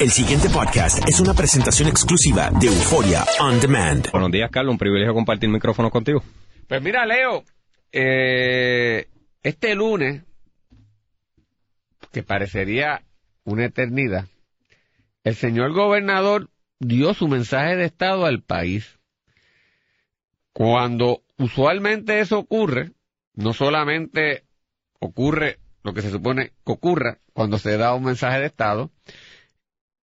[0.00, 4.08] El siguiente podcast es una presentación exclusiva de Euforia On Demand.
[4.12, 4.74] Buenos días, Carlos.
[4.74, 6.22] Un privilegio compartir micrófono contigo.
[6.68, 7.42] Pues mira, Leo,
[7.90, 9.08] eh,
[9.42, 10.22] este lunes,
[12.12, 13.02] que parecería
[13.42, 14.26] una eternidad,
[15.24, 19.00] el señor gobernador dio su mensaje de Estado al país.
[20.52, 22.92] Cuando usualmente eso ocurre,
[23.34, 24.44] no solamente
[25.00, 28.92] ocurre lo que se supone que ocurra cuando se da un mensaje de Estado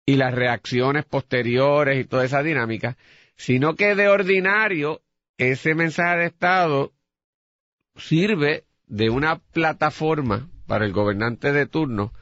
[0.05, 2.97] y las reacciones posteriores y toda esa dinámica,
[3.35, 5.01] sino que de ordinario
[5.37, 6.93] ese mensaje de Estado
[7.95, 12.13] sirve de una plataforma para el gobernante de turno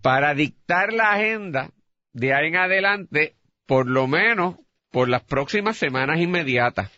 [0.00, 1.70] para dictar la agenda
[2.12, 4.56] de ahí en adelante, por lo menos
[4.90, 6.90] por las próximas semanas inmediatas.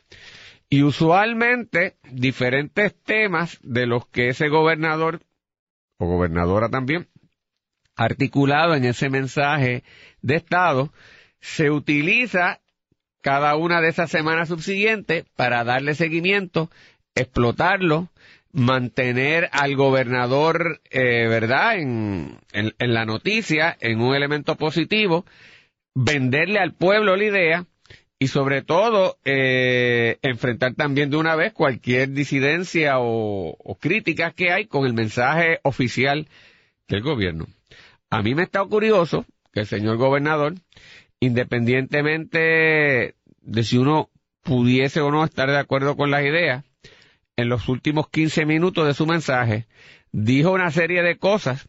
[0.69, 5.21] Y usualmente diferentes temas de los que ese gobernador
[5.99, 7.09] o gobernadora también
[7.97, 9.85] articulado en ese mensaje
[10.23, 10.93] de Estado
[11.41, 12.61] se utiliza
[13.21, 16.71] cada una de esas semanas subsiguientes para darle seguimiento,
[17.15, 18.11] explotarlo,
[18.53, 25.25] mantener al gobernador, eh, ¿verdad?, en, en, la noticia, en un elemento positivo,
[25.95, 27.67] venderle al pueblo la idea
[28.19, 34.53] y sobre todo eh, enfrentar también de una vez cualquier disidencia o, o crítica que
[34.53, 36.29] hay con el mensaje oficial
[36.89, 37.47] del gobierno.
[38.15, 40.55] A mí me está curioso que el señor gobernador,
[41.19, 44.09] independientemente de si uno
[44.45, 46.65] pudiese o no estar de acuerdo con las ideas,
[47.35, 49.67] en los últimos 15 minutos de su mensaje,
[50.13, 51.67] dijo una serie de cosas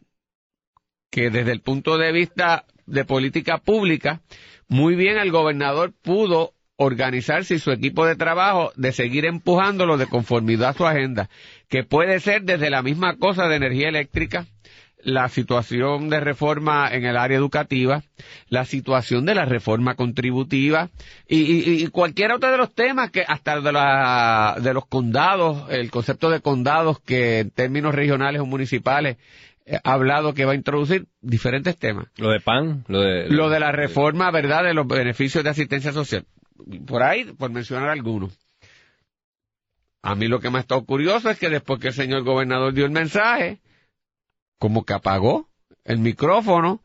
[1.10, 4.20] que desde el punto de vista de política pública,
[4.68, 10.06] muy bien el gobernador pudo organizarse y su equipo de trabajo de seguir empujándolo de
[10.06, 11.28] conformidad a su agenda,
[11.68, 14.46] que puede ser desde la misma cosa de energía eléctrica,
[15.06, 18.02] la situación de reforma en el área educativa,
[18.48, 20.90] la situación de la reforma contributiva
[21.28, 25.70] y, y, y cualquier otro de los temas que hasta de, la, de los condados,
[25.70, 29.16] el concepto de condados que en términos regionales o municipales
[29.64, 32.08] eh, ha hablado que va a introducir diferentes temas.
[32.16, 33.28] Lo de PAN, lo de...
[33.28, 36.24] Lo de la reforma, ¿verdad?, de los beneficios de asistencia social.
[36.84, 38.36] Por ahí, por mencionar algunos.
[40.02, 42.74] A mí lo que me ha estado curioso es que después que el señor gobernador
[42.74, 43.60] dio el mensaje,
[44.58, 45.48] como que apagó
[45.84, 46.82] el micrófono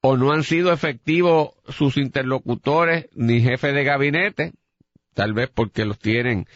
[0.00, 4.52] o no han sido efectivos sus interlocutores ni jefes de gabinete,
[5.14, 6.46] tal vez porque los tienen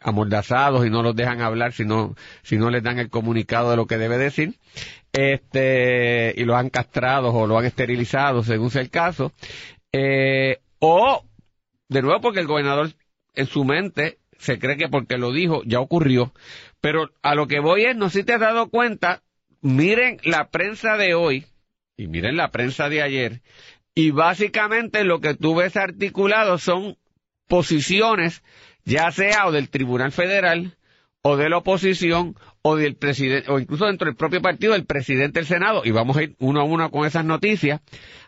[0.00, 3.76] amordazados y no los dejan hablar si no, si no les dan el comunicado de
[3.76, 4.56] lo que debe decir,
[5.12, 9.32] este, y los han castrado o lo han esterilizado según sea el caso,
[9.92, 11.24] eh, o,
[11.88, 12.90] de nuevo porque el gobernador
[13.34, 16.32] en su mente se cree que porque lo dijo ya ocurrió,
[16.80, 19.22] pero a lo que voy es, no sé si te has dado cuenta,
[19.60, 21.46] miren la prensa de hoy
[21.96, 23.42] y miren la prensa de ayer
[23.94, 26.96] y básicamente lo que tú ves articulado son
[27.46, 28.42] posiciones
[28.84, 30.76] ya sea o del Tribunal Federal
[31.22, 35.40] o de la oposición o del presidente o incluso dentro del propio partido del presidente
[35.40, 37.80] del Senado y vamos a ir uno a uno con esas noticias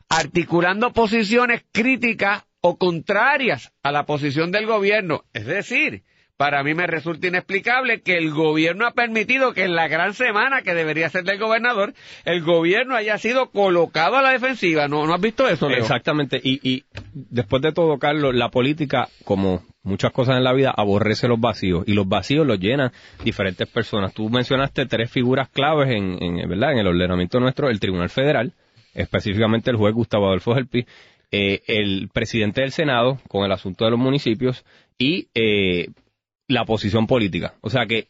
[0.09, 6.05] articulando posiciones críticas o contrarias a la posición del gobierno, es decir,
[6.37, 10.63] para mí me resulta inexplicable que el gobierno ha permitido que en la gran semana
[10.63, 11.95] que debería ser del gobernador,
[12.25, 14.89] el gobierno haya sido colocado a la defensiva.
[14.89, 15.79] ¿No, has visto eso, Leo?
[15.79, 16.41] Exactamente.
[16.43, 21.29] Y, y después de todo, Carlos, la política, como muchas cosas en la vida, aborrece
[21.29, 21.85] los vacíos.
[21.87, 22.93] Y los vacíos los llenan
[23.25, 24.13] diferentes personas.
[24.15, 26.73] Tú mencionaste tres figuras claves en, en, ¿verdad?
[26.73, 28.53] en el ordenamiento nuestro, el Tribunal Federal,
[28.95, 30.87] específicamente el juez Gustavo Adolfo Gelpi,
[31.31, 34.65] eh, el presidente del Senado con el asunto de los municipios
[34.99, 35.89] y eh,
[36.53, 37.55] la posición política.
[37.61, 38.09] O sea que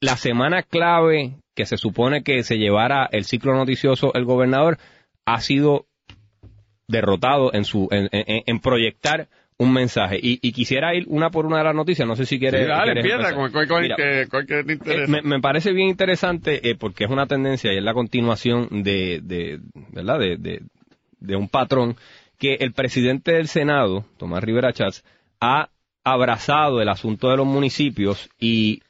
[0.00, 4.78] la semana clave que se supone que se llevara el ciclo noticioso el gobernador
[5.26, 5.86] ha sido
[6.88, 11.44] derrotado en su en, en, en proyectar un mensaje y, y, quisiera ir una por
[11.44, 13.82] una de las noticias no sé si quieres, sí, dale, quieres empieza, con, con, con,
[13.82, 15.04] Mira, que, que te interesa.
[15.04, 18.82] Eh, me, me, parece bien interesante eh, porque es una tendencia y es la continuación
[18.82, 20.62] de, de verdad de, de,
[21.18, 21.96] de un patrón
[22.38, 25.04] que el presidente del Senado Tomás Rivera Chávez
[25.42, 25.68] ha
[26.04, 28.82] abrazado el asunto de los municipios y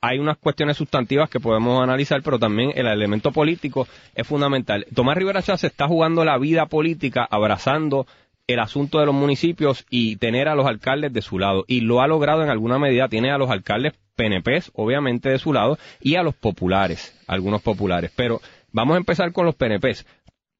[0.00, 4.86] hay unas cuestiones sustantivas que podemos analizar, pero también el elemento político es fundamental.
[4.94, 8.06] Tomás Rivera Chávez está jugando la vida política abrazando
[8.46, 11.64] el asunto de los municipios y tener a los alcaldes de su lado.
[11.66, 13.08] Y lo ha logrado en alguna medida.
[13.08, 18.12] Tiene a los alcaldes PNPs, obviamente, de su lado, y a los populares, algunos populares.
[18.14, 18.40] Pero
[18.72, 20.06] vamos a empezar con los PNPs.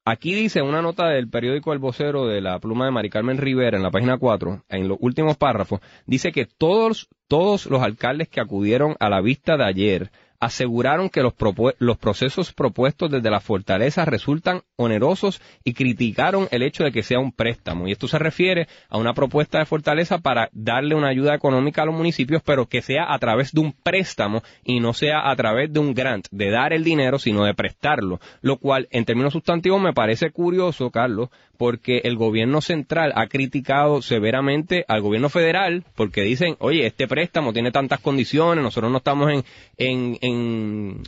[0.07, 3.79] Aquí dice una nota del periódico El Vocero de la pluma de Mari Carmen Rivera
[3.79, 8.43] en la página 4, en los últimos párrafos, dice que todos, todos los alcaldes que
[8.43, 10.11] acudieron a la vista de ayer
[10.45, 11.35] aseguraron que los,
[11.79, 17.19] los procesos propuestos desde la fortaleza resultan onerosos y criticaron el hecho de que sea
[17.19, 17.89] un préstamo.
[17.89, 21.87] Y esto se refiere a una propuesta de fortaleza para darle una ayuda económica a
[21.87, 25.73] los municipios, pero que sea a través de un préstamo y no sea a través
[25.73, 28.21] de un grant, de dar el dinero, sino de prestarlo.
[28.43, 34.03] Lo cual, en términos sustantivos, me parece curioso, Carlos, porque el gobierno central ha criticado
[34.03, 39.31] severamente al gobierno federal porque dicen, oye, este préstamo tiene tantas condiciones, nosotros no estamos
[39.31, 39.45] en,
[39.77, 41.03] en, en,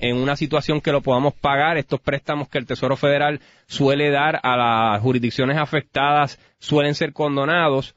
[0.00, 4.40] en, una situación que lo podamos pagar, estos préstamos que el Tesoro Federal suele dar
[4.42, 7.94] a las jurisdicciones afectadas suelen ser condonados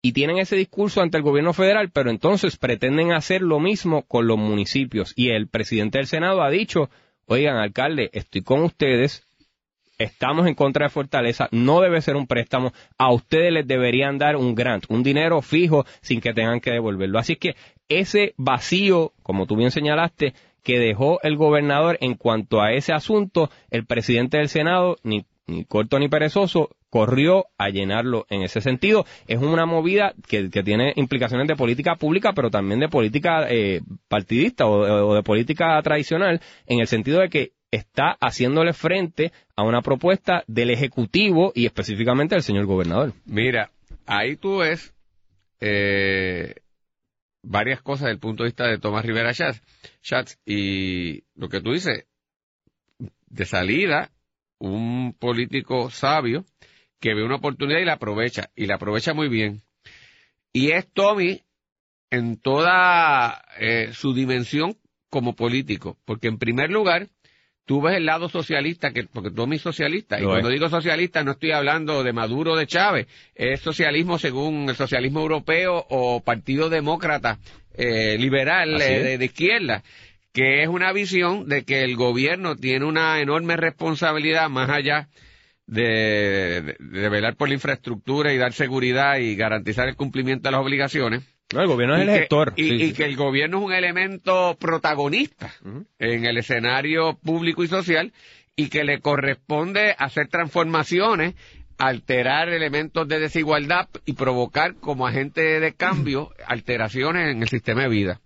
[0.00, 4.26] y tienen ese discurso ante el gobierno federal, pero entonces pretenden hacer lo mismo con
[4.26, 5.14] los municipios.
[5.16, 6.90] Y el presidente del Senado ha dicho,
[7.26, 9.26] oigan, alcalde, estoy con ustedes,
[10.04, 14.36] estamos en contra de Fortaleza, no debe ser un préstamo, a ustedes les deberían dar
[14.36, 17.18] un grant, un dinero fijo sin que tengan que devolverlo.
[17.18, 17.56] Así que
[17.88, 23.50] ese vacío, como tú bien señalaste, que dejó el gobernador en cuanto a ese asunto,
[23.70, 29.04] el presidente del Senado, ni, ni corto ni perezoso, corrió a llenarlo en ese sentido.
[29.26, 34.66] Es una movida que, tiene implicaciones de política pública, pero también de política eh, partidista
[34.66, 40.44] o de política tradicional, en el sentido de que está haciéndole frente a una propuesta
[40.46, 43.12] del Ejecutivo y específicamente del señor gobernador.
[43.24, 43.70] Mira,
[44.06, 44.94] ahí tú ves
[45.60, 46.54] eh,
[47.42, 51.72] varias cosas desde el punto de vista de Tomás Rivera Schatz, y lo que tú
[51.72, 52.06] dices,
[53.26, 54.10] de salida,
[54.58, 56.44] un político sabio
[57.00, 59.62] que ve una oportunidad y la aprovecha, y la aprovecha muy bien.
[60.52, 61.42] Y es Tommy
[62.10, 64.76] en toda eh, su dimensión
[65.10, 67.08] como político, porque en primer lugar,
[67.64, 71.32] tú ves el lado socialista, que, porque tú eres socialista, y cuando digo socialista no
[71.32, 76.68] estoy hablando de Maduro o de Chávez, es socialismo según el socialismo europeo o Partido
[76.68, 77.38] Demócrata
[77.74, 79.82] eh, Liberal eh, de, izquierda,
[80.32, 85.08] que es una visión de que el gobierno tiene una enorme responsabilidad más allá
[85.66, 91.22] de velar por la infraestructura y dar seguridad y garantizar el cumplimiento de las obligaciones
[91.60, 92.52] el gobierno es el gestor.
[92.56, 95.52] Y, que el gobierno es un elemento protagonista
[95.98, 98.12] en el escenario público y social
[98.56, 101.34] y que le corresponde hacer transformaciones,
[101.78, 107.88] alterar elementos de desigualdad y provocar como agente de cambio alteraciones en el sistema de
[107.88, 108.20] vida.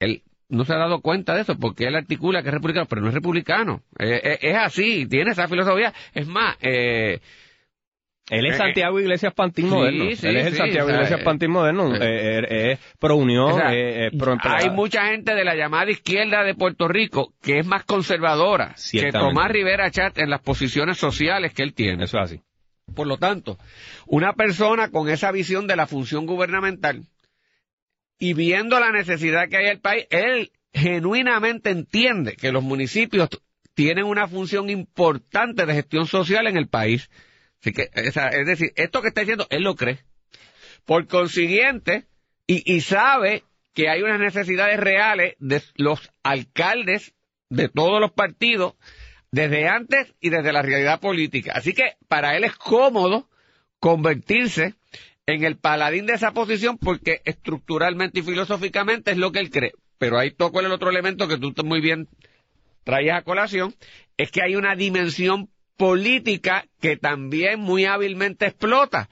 [0.00, 3.00] Él no se ha dado cuenta de eso porque él articula que es republicano, pero
[3.00, 3.82] no es republicano.
[3.98, 5.94] Eh, eh, es así, tiene esa filosofía.
[6.12, 7.20] Es más, eh,
[8.32, 10.04] él es eh, Santiago Iglesias Pantín Moderno.
[10.04, 11.94] él es el Santiago Iglesias eh, Pantín Moderno.
[11.94, 13.60] Eh, es pro unión,
[14.18, 18.74] pro Hay mucha gente de la llamada izquierda de Puerto Rico que es más conservadora
[18.90, 22.04] que Tomás Rivera Chat en las posiciones sociales que él tiene.
[22.04, 22.40] Eso es así.
[22.94, 23.58] Por lo tanto,
[24.06, 27.02] una persona con esa visión de la función gubernamental
[28.18, 33.28] y viendo la necesidad que hay en el país, él genuinamente entiende que los municipios
[33.74, 37.10] tienen una función importante de gestión social en el país
[37.70, 40.00] que, es decir, esto que está diciendo, él lo cree.
[40.84, 42.06] Por consiguiente,
[42.46, 47.14] y, sabe que hay unas necesidades reales de los alcaldes
[47.48, 48.74] de todos los partidos
[49.30, 51.52] desde antes y desde la realidad política.
[51.54, 53.28] Así que para él es cómodo
[53.78, 54.74] convertirse
[55.26, 59.72] en el paladín de esa posición porque estructuralmente y filosóficamente es lo que él cree.
[59.98, 62.08] Pero ahí toco el otro elemento que tú muy bien
[62.84, 63.74] traías a colación,
[64.16, 65.48] es que hay una dimensión
[65.82, 69.08] política que también muy hábilmente explota,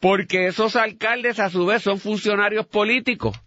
[0.00, 3.38] porque esos alcaldes a su vez son funcionarios políticos,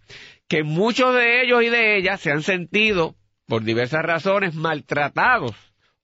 [0.46, 3.16] que muchos de ellos y de ellas se han sentido,
[3.48, 5.56] por diversas razones, maltratados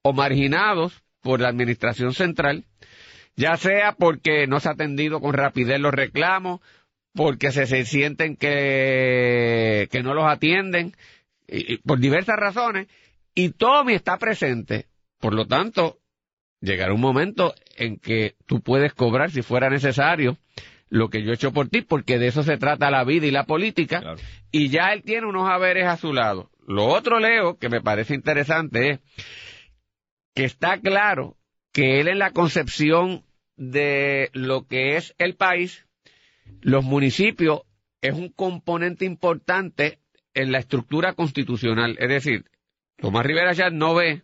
[0.02, 2.64] o marginados por la administración central,
[3.37, 6.61] ya sea porque no se ha atendido con rapidez los reclamos,
[7.14, 10.96] porque se, sienten que, que no los atienden,
[11.46, 12.88] y, por diversas razones,
[13.37, 14.87] y Tommy está presente.
[15.20, 16.00] Por lo tanto,
[16.60, 20.36] llegará un momento en que tú puedes cobrar, si fuera necesario,
[20.88, 23.30] lo que yo he hecho por ti, porque de eso se trata la vida y
[23.30, 24.16] la política,
[24.50, 26.50] y ya él tiene unos haberes a su lado.
[26.66, 29.00] Lo otro, Leo, que me parece interesante es
[30.34, 31.36] que está claro
[31.72, 33.25] que él en la concepción
[33.56, 35.86] de lo que es el país,
[36.60, 37.62] los municipios
[38.00, 39.98] es un componente importante
[40.34, 41.96] en la estructura constitucional.
[41.98, 42.44] Es decir,
[42.96, 44.22] Tomás Rivera ya no ve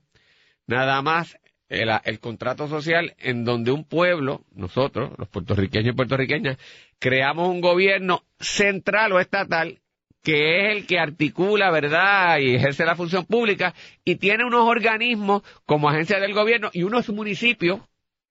[0.66, 1.38] nada más
[1.72, 6.58] el, contrato social en donde un pueblo, nosotros, los puertorriqueños y puertorriqueñas,
[6.98, 9.78] creamos un gobierno central o estatal
[10.22, 13.74] que es el que articula, ¿verdad?, y ejerce la función pública,
[14.04, 17.80] y tiene unos organismos como agencia del gobierno y unos municipios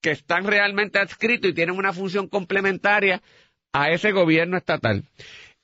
[0.02, 3.22] que están realmente adscritos y tienen una función complementaria
[3.74, 5.04] a ese gobierno estatal.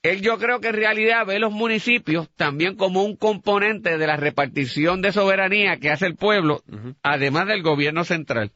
[0.09, 4.17] Él yo creo que en realidad ve los municipios también como un componente de la
[4.17, 6.63] repartición de soberanía que hace el pueblo,
[7.03, 8.51] además del gobierno central.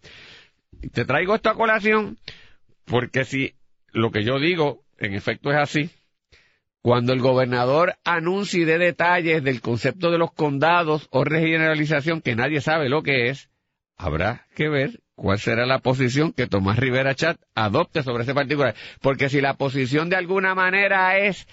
[0.94, 2.18] Te traigo esto a colación
[2.86, 3.56] porque si
[3.92, 5.90] lo que yo digo en efecto es así,
[6.82, 12.62] cuando el gobernador anuncie de detalles del concepto de los condados o regeneralización que nadie
[12.62, 13.50] sabe lo que es,
[13.98, 18.74] habrá que ver cuál será la posición que Tomás Rivera Chat adopte sobre ese particular.
[19.02, 21.48] Porque si la posición de alguna manera es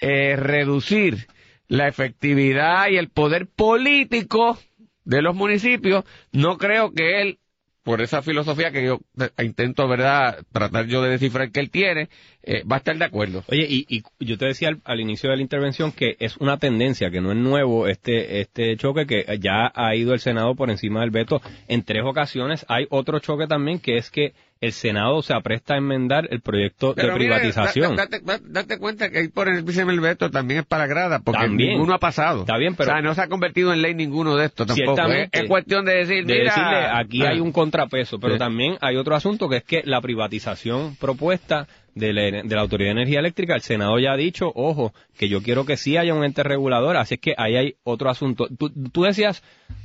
[0.00, 1.28] eh, reducir
[1.68, 4.58] la efectividad y el poder político
[5.04, 7.38] de los municipios, no creo que él
[7.82, 12.08] por esa filosofía que yo eh, intento, ¿verdad?, tratar yo de descifrar que él tiene,
[12.42, 13.44] eh, va a estar de acuerdo.
[13.48, 17.20] Oye, y, yo te decía al, inicio de la intervención que es una tendencia, que
[17.20, 21.10] no es nuevo este, este choque, que ya ha ido el Senado por encima del
[21.10, 22.64] veto en tres ocasiones.
[22.68, 24.32] Hay otro choque también, que es que
[24.62, 27.96] el Senado se apresta a enmendar el proyecto de privatización.
[27.96, 31.98] date, cuenta que ahí por el del veto también es para grada, porque ninguno ha
[31.98, 32.42] pasado.
[32.42, 32.92] Está bien, pero...
[32.92, 35.02] O sea, no se ha convertido en ley ninguno de estos tampoco.
[35.12, 39.16] Es, es, cuestión de decir, de decirle, aquí hay un contrapeso, pero también hay otro
[39.16, 42.12] asunto que es que la privatización propuesta de
[42.44, 45.76] la, Autoridad de Energía Eléctrica, el Senado ya ha dicho, ojo, que yo quiero que
[45.76, 48.48] sí haya un ente regulador, así es que ahí hay otro asunto.
[48.92, 49.42] Tú, decías,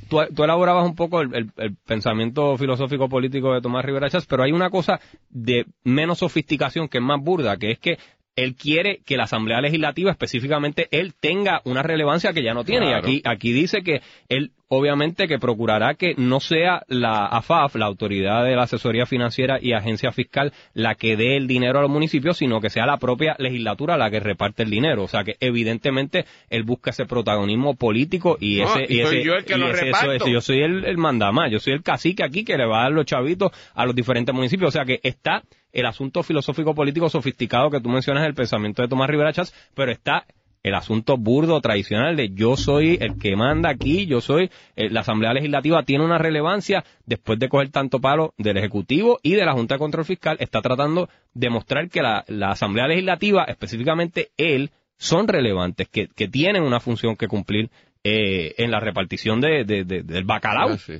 [0.08, 1.50] tú, elaborabas un poco el,
[1.86, 6.98] pensamiento filosófico político de Tomás Rivera Chávez, pero hay una cosa de menos sofisticación que
[6.98, 7.98] es más burda, que es que
[8.38, 12.90] él quiere que la Asamblea Legislativa, específicamente él, tenga una relevancia que ya no tiene.
[12.90, 17.86] Y aquí, aquí dice que él obviamente que procurará que no sea la AFAF, la
[17.86, 21.90] Autoridad de la Asesoría Financiera y Agencia Fiscal, la que dé el dinero a los
[21.90, 25.02] municipios, sino que sea la propia legislatura la que reparte el dinero.
[25.02, 28.86] O sea que evidentemente él busca ese protagonismo político y ese...
[28.88, 31.82] y, ese, yo el que lo eso, yo soy el, el mandamás, yo soy el
[31.82, 34.68] cacique aquí que le va a dar los chavitos a los diferentes municipios.
[34.68, 35.42] O sea que está
[35.80, 39.92] el asunto filosófico político sofisticado que tú mencionas el pensamiento de Tomás Rivera Chávez, pero
[39.92, 40.26] está
[40.62, 45.00] el asunto burdo tradicional de yo soy el que manda aquí, yo soy, eh, la
[45.00, 49.52] Asamblea Legislativa tiene una relevancia después de coger tanto palo del Ejecutivo y de la
[49.52, 55.28] Junta de Control Fiscal, está tratando de mostrar que la, Asamblea Legislativa, específicamente él, son
[55.28, 57.70] relevantes, que, tienen una función que cumplir
[58.02, 60.70] eh, en la repartición de, del bacalao.
[60.70, 60.94] Ah,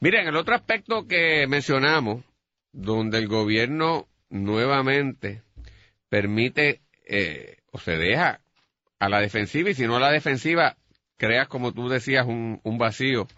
[0.00, 2.24] Miren, el otro aspecto que mencionamos,
[2.72, 5.42] donde el gobierno nuevamente
[6.08, 8.40] permite eh, o se deja
[8.98, 10.76] a la defensiva y si no a la defensiva
[11.16, 13.28] creas, como tú decías, un, vacío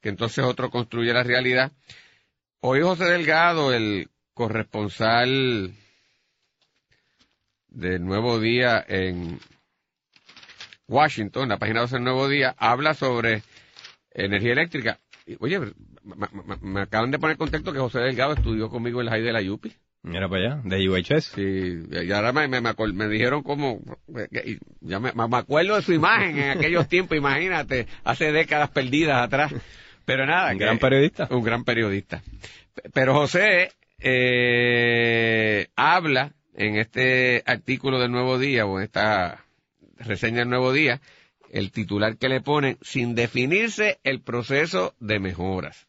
[0.00, 1.72] que entonces otro construye la realidad.
[2.60, 5.72] Hoy José Delgado, el corresponsal
[7.68, 9.40] del Nuevo Día en
[10.86, 13.42] Washington, la página 12 del Nuevo Día, habla sobre
[14.12, 14.98] energía eléctrica.
[15.40, 15.58] Oye,
[16.04, 19.42] me, acaban de poner contexto que José Delgado estudió conmigo en la high de la
[19.42, 19.72] Yupi.
[20.04, 21.24] Mira para allá, de UHS.
[21.26, 23.80] Sí, y ahora me, me, me dijeron como,
[24.80, 29.54] ya me, me, acuerdo de su imagen en aquellos tiempos, imagínate, hace décadas perdidas atrás.
[30.04, 30.50] Pero nada.
[30.50, 31.28] Un gran periodista.
[31.30, 32.22] Un gran periodista.
[32.92, 39.44] Pero José eh, habla en este artículo del Nuevo Día o en esta
[39.96, 41.00] reseña del Nuevo Día,
[41.50, 45.86] el titular que le pone, sin definirse el proceso de mejoras.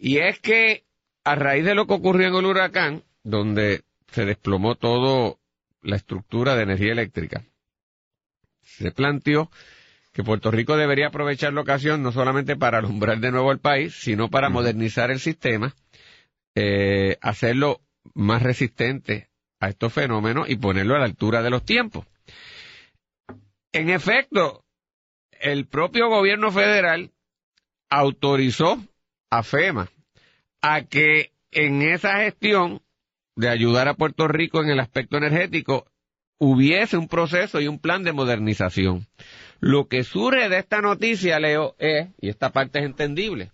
[0.00, 0.84] Y es que
[1.24, 5.36] a raíz de lo que ocurrió en el huracán, donde se desplomó toda
[5.82, 7.44] la estructura de energía eléctrica.
[8.62, 9.50] Se planteó
[10.12, 13.94] que Puerto Rico debería aprovechar la ocasión no solamente para alumbrar de nuevo el país,
[13.94, 15.74] sino para modernizar el sistema,
[16.54, 17.80] eh, hacerlo
[18.14, 19.28] más resistente
[19.60, 22.06] a estos fenómenos y ponerlo a la altura de los tiempos.
[23.72, 24.64] En efecto,
[25.32, 27.12] el propio gobierno federal
[27.90, 28.82] autorizó
[29.30, 29.88] a FEMA
[30.60, 32.82] a que en esa gestión
[33.36, 35.86] de ayudar a Puerto Rico en el aspecto energético,
[36.38, 39.06] hubiese un proceso y un plan de modernización.
[39.60, 43.50] Lo que surge de esta noticia, Leo, es, y esta parte es entendible,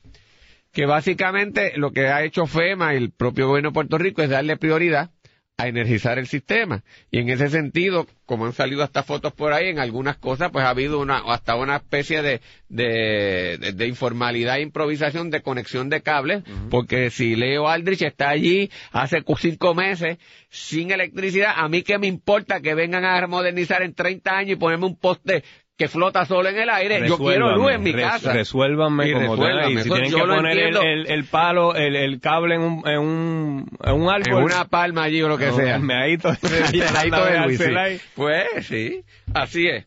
[0.73, 4.31] que básicamente lo que ha hecho FEMA y el propio gobierno de Puerto Rico es
[4.31, 5.11] darle prioridad
[5.57, 6.83] a energizar el sistema.
[7.13, 10.65] Y en ese sentido, como han salido hasta fotos por ahí, en algunas cosas pues
[10.65, 16.03] ha habido una, hasta una especie de, de, de, informalidad e improvisación de conexión de
[16.03, 20.19] cables, porque si Leo Aldrich está allí hace cinco meses
[20.51, 24.57] sin electricidad, a mí que me importa que vengan a modernizar en 30 años y
[24.57, 25.45] ponerme un poste
[25.77, 27.07] que flota solo en el aire.
[27.09, 28.33] Yo quiero luz en mi casa.
[28.33, 32.89] Resuélvanme como y si tienen que poner el, el, palo, el, el cable en un,
[32.89, 34.39] en un, en un árbol.
[34.39, 35.79] En una palma allí o lo que sea.
[35.79, 36.19] Me de
[38.15, 39.87] Pues sí, así es.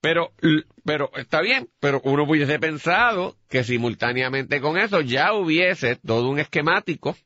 [0.00, 0.30] Pero,
[0.84, 6.38] pero está bien, pero uno hubiese pensado que simultáneamente con eso ya hubiese todo un
[6.38, 7.16] esquemático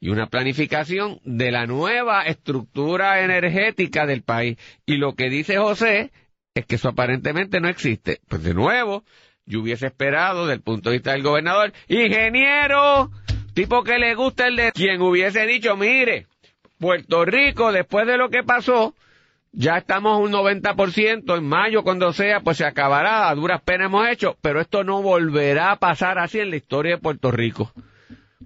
[0.00, 4.58] y una planificación de la nueva estructura energética del país.
[4.84, 6.10] Y lo que dice José
[6.54, 8.20] es que eso aparentemente no existe.
[8.28, 9.04] Pues de nuevo,
[9.44, 13.10] yo hubiese esperado, del punto de vista del gobernador, ingeniero,
[13.54, 16.26] tipo que le gusta el de quien hubiese dicho, mire,
[16.78, 18.94] Puerto Rico, después de lo que pasó,
[19.52, 24.08] ya estamos un 90%, en mayo cuando sea, pues se acabará, a duras penas hemos
[24.08, 27.72] hecho, pero esto no volverá a pasar así en la historia de Puerto Rico.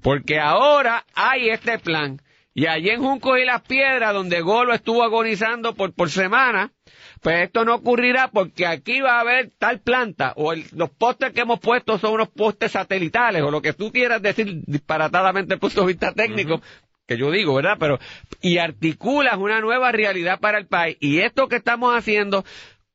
[0.03, 2.21] Porque ahora hay este plan.
[2.55, 6.73] Y allí en Junco y las Piedras, donde Golo estuvo agonizando por, por semana,
[7.21, 11.41] pues esto no ocurrirá porque aquí va a haber tal planta, o los postes que
[11.41, 15.61] hemos puesto son unos postes satelitales, o lo que tú quieras decir disparatadamente desde el
[15.61, 16.61] punto de vista técnico,
[17.07, 17.77] que yo digo, ¿verdad?
[17.81, 17.99] Pero,
[18.41, 20.97] y articulas una nueva realidad para el país.
[21.01, 22.45] Y esto que estamos haciendo,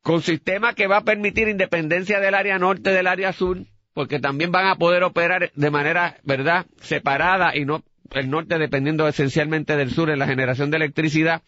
[0.02, 3.58] con sistema que va a permitir independencia del área norte del área sur,
[3.94, 7.84] porque también van a poder operar de manera, ¿verdad?, separada y no
[8.14, 11.42] el norte dependiendo esencialmente del sur en la generación de electricidad,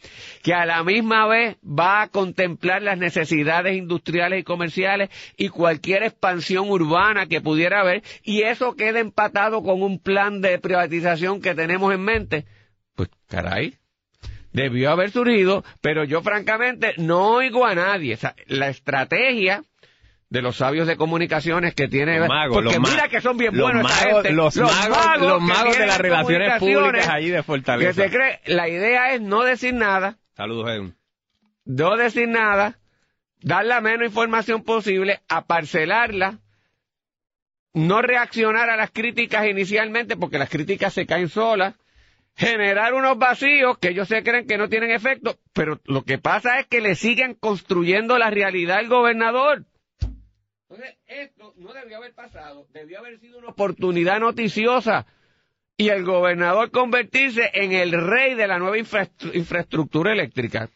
[0.44, 6.04] que a la misma vez va a contemplar las necesidades industriales y comerciales y cualquier
[6.04, 11.56] expansión urbana que pudiera haber, y eso queda empatado con un plan de privatización que
[11.56, 12.46] tenemos en mente,
[12.96, 13.76] pues caray,
[14.56, 18.18] debió haber surgido, pero yo francamente no oigo a nadie.
[18.48, 19.64] la estrategia
[20.29, 23.55] de los sabios de comunicaciones que tiene los magos, porque los mira que son bien
[23.55, 24.32] buenos magos, esta gente.
[24.32, 28.03] Los, magos, los magos de las relaciones públicas allí de que Fortaleza.
[28.03, 30.96] se cree la idea es no decir nada Saludos, Edwin.
[31.65, 32.79] no decir nada
[33.41, 36.39] dar la menos información posible aparcelarla
[37.74, 41.75] no reaccionar a las críticas inicialmente porque las críticas se caen solas
[42.36, 46.60] generar unos vacíos que ellos se creen que no tienen efecto, pero lo que pasa
[46.60, 49.65] es que le siguen construyendo la realidad al gobernador.
[50.68, 55.06] Entonces, esto no debió haber pasado, debió haber sido una oportunidad noticiosa
[55.78, 60.70] y el gobernador convertirse en el rey de la nueva infraestructura eléctrica.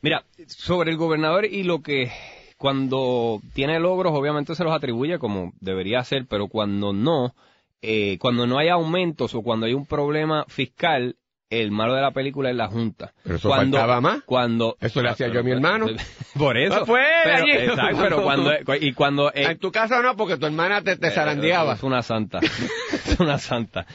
[0.00, 2.10] Mira, sobre el gobernador y lo que
[2.56, 7.34] cuando tiene logros obviamente se los atribuye como debería ser, pero cuando no,
[7.82, 11.16] eh, cuando no hay aumentos o cuando hay un problema fiscal,
[11.50, 13.12] el malo de la película es la Junta.
[13.22, 14.22] Pero eso cuando, faltaba más.
[14.24, 15.86] Cuando Eso le hacía yo a mi hermano.
[16.38, 16.80] Por eso.
[16.82, 17.50] Ah, pues, pero, allí.
[17.52, 21.08] exacto, pero cuando y cuando eh, en tu caso no, porque tu hermana te, te
[21.08, 21.74] eh, zarandeaba.
[21.74, 22.40] Es una santa.
[22.92, 23.86] es una santa.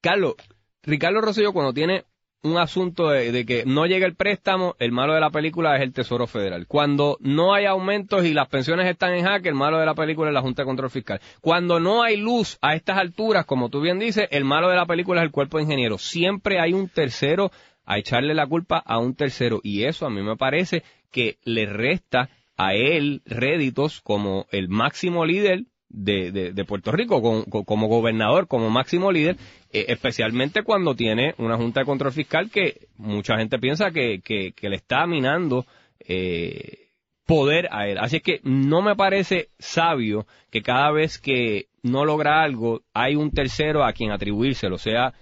[0.00, 0.34] Carlos,
[0.82, 2.04] Ricardo Rosselló cuando tiene
[2.42, 5.92] un asunto de, que no llega el préstamo, el malo de la película es el
[5.92, 6.66] Tesoro Federal.
[6.66, 10.30] Cuando no hay aumentos y las pensiones están en jaque, el malo de la película
[10.30, 11.20] es la Junta de Control Fiscal.
[11.40, 14.86] Cuando no hay luz a estas alturas, como tú bien dices, el malo de la
[14.86, 16.02] película es el cuerpo de ingenieros.
[16.02, 17.50] Siempre hay un tercero
[17.84, 21.66] a echarle la culpa a un tercero y eso a mí me parece que le
[21.66, 28.46] resta a él réditos como el máximo líder de, de, de Puerto Rico, como gobernador,
[28.46, 29.36] como máximo líder,
[29.72, 34.22] eh, especialmente cuando tiene una Junta de Control Fiscal que mucha gente piensa que
[34.60, 35.64] le está minando
[36.00, 36.88] eh,
[37.26, 37.98] poder a él.
[37.98, 43.16] Así es que no me parece sabio que cada vez que no logra algo hay
[43.16, 45.12] un tercero a quien atribuírselo, sea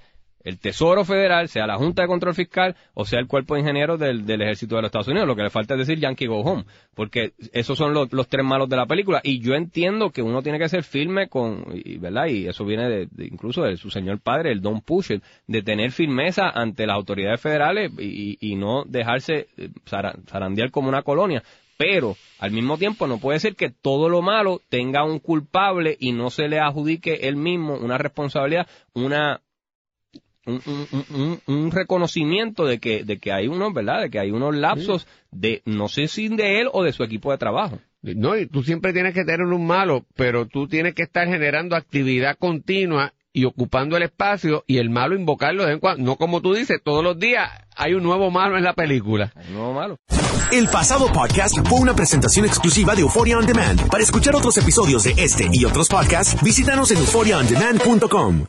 [0.46, 3.98] el Tesoro Federal, sea la Junta de Control Fiscal o sea el Cuerpo de Ingenieros
[3.98, 5.26] del, Ejército de los Estados Unidos.
[5.26, 8.68] Lo que le falta es decir Yankee Go Home, porque esos son los, tres malos
[8.68, 9.20] de la película.
[9.24, 12.26] Y yo entiendo que uno tiene que ser firme con, y, ¿verdad?
[12.26, 16.48] Y eso viene de, incluso de su señor padre, el Don Pusher, de tener firmeza
[16.48, 21.42] ante las autoridades federales y, y no dejarse eh, zara- zarandear como una colonia.
[21.76, 26.12] Pero al mismo tiempo no puede ser que todo lo malo tenga un culpable y
[26.12, 29.40] no se le adjudique él mismo una responsabilidad, una
[30.46, 34.02] un, un- un- un- un reconocimiento de que, de que hay unos, ¿verdad?
[34.02, 37.30] De que hay unos lapsos de, no sé si de él o de su equipo
[37.32, 37.78] de trabajo.
[38.02, 41.74] No, y tú siempre tienes que tener un malo, pero tú tienes que estar generando
[41.74, 46.04] actividad continua y ocupando el espacio y el malo invocarlo de vez en cuando.
[46.04, 49.32] No como tú dices, todos los días hay un nuevo malo en la película.
[49.34, 49.98] Hay uno malo.
[50.52, 53.90] El pasado podcast fue una presentación exclusiva de Euphoria On Demand.
[53.90, 58.46] Para escuchar otros episodios de este y otros podcasts, visítanos en euphoriaondemand.com.